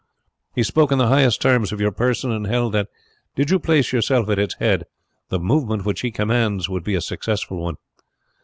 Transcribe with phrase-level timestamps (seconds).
[0.55, 2.87] He spoke in the highest terms of your person, and held that,
[3.35, 4.85] did you place yourself at its head,
[5.29, 7.75] the movement which he commands would be a successful one.